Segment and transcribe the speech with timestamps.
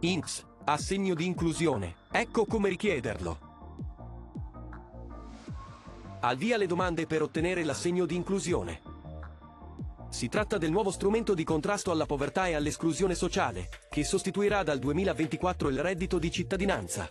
[0.00, 1.96] INPS, assegno di inclusione.
[2.12, 3.38] Ecco come richiederlo.
[6.20, 8.80] Al via le domande per ottenere l'assegno di inclusione.
[10.08, 14.78] Si tratta del nuovo strumento di contrasto alla povertà e all'esclusione sociale, che sostituirà dal
[14.78, 17.08] 2024 il reddito di cittadinanza.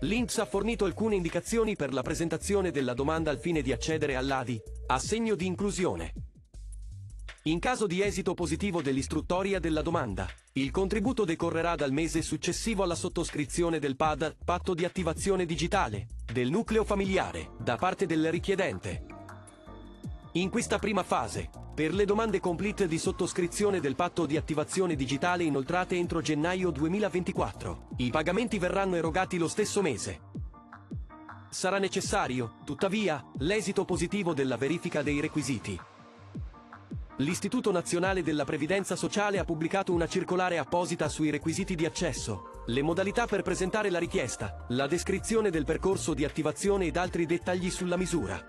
[0.00, 4.60] L'INPS ha fornito alcune indicazioni per la presentazione della domanda al fine di accedere all'ADI,
[4.88, 6.33] assegno di inclusione.
[7.46, 12.94] In caso di esito positivo dell'istruttoria della domanda, il contributo decorrerà dal mese successivo alla
[12.94, 19.04] sottoscrizione del PAD, patto di attivazione digitale, del nucleo familiare, da parte del richiedente.
[20.32, 25.44] In questa prima fase, per le domande complete di sottoscrizione del patto di attivazione digitale
[25.44, 30.20] inoltrate entro gennaio 2024, i pagamenti verranno erogati lo stesso mese.
[31.50, 35.78] Sarà necessario, tuttavia, l'esito positivo della verifica dei requisiti.
[37.18, 42.82] L'Istituto Nazionale della Previdenza Sociale ha pubblicato una circolare apposita sui requisiti di accesso, le
[42.82, 47.96] modalità per presentare la richiesta, la descrizione del percorso di attivazione ed altri dettagli sulla
[47.96, 48.42] misura.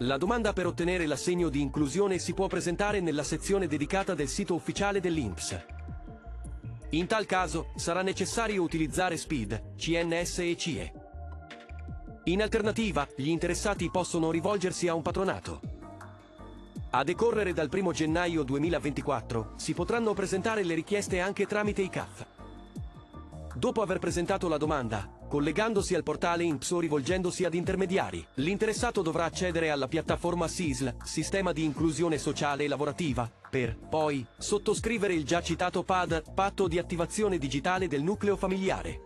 [0.00, 4.54] La domanda per ottenere l'assegno di inclusione si può presentare nella sezione dedicata del sito
[4.54, 5.66] ufficiale dell'INPS.
[6.90, 10.92] In tal caso, sarà necessario utilizzare SPID, CNS e CIE.
[12.24, 15.74] In alternativa, gli interessati possono rivolgersi a un patronato.
[16.96, 22.24] A decorrere dal 1 gennaio 2024, si potranno presentare le richieste anche tramite i CAF.
[23.54, 29.24] Dopo aver presentato la domanda, collegandosi al portale INPS o rivolgendosi ad intermediari, l'interessato dovrà
[29.24, 35.42] accedere alla piattaforma SISL, Sistema di Inclusione Sociale e Lavorativa, per, poi, sottoscrivere il già
[35.42, 39.02] citato PAD, Patto di Attivazione Digitale del Nucleo Familiare.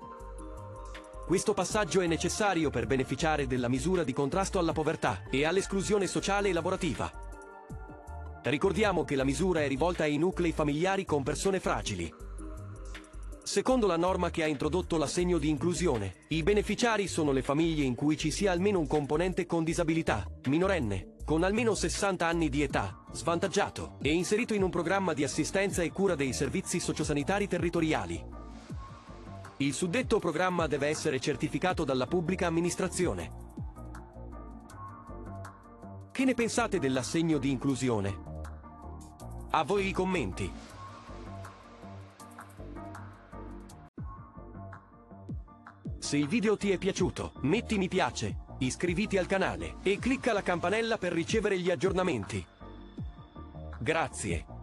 [1.26, 6.50] Questo passaggio è necessario per beneficiare della misura di contrasto alla povertà e all'esclusione sociale
[6.50, 7.29] e lavorativa.
[8.42, 12.10] Ricordiamo che la misura è rivolta ai nuclei familiari con persone fragili.
[13.42, 17.94] Secondo la norma che ha introdotto l'assegno di inclusione, i beneficiari sono le famiglie in
[17.94, 23.04] cui ci sia almeno un componente con disabilità, minorenne, con almeno 60 anni di età,
[23.12, 28.24] svantaggiato, e inserito in un programma di assistenza e cura dei servizi sociosanitari territoriali.
[29.58, 33.48] Il suddetto programma deve essere certificato dalla pubblica amministrazione.
[36.10, 38.29] Che ne pensate dell'assegno di inclusione?
[39.52, 40.48] A voi i commenti.
[45.98, 50.42] Se il video ti è piaciuto, metti mi piace, iscriviti al canale e clicca la
[50.42, 52.46] campanella per ricevere gli aggiornamenti.
[53.80, 54.59] Grazie.